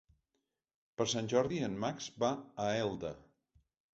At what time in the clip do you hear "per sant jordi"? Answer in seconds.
1.01-1.59